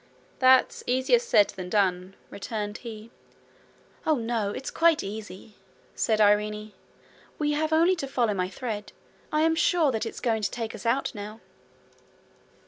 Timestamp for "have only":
7.51-7.95